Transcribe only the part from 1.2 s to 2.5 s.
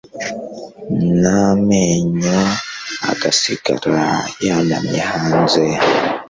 namenyo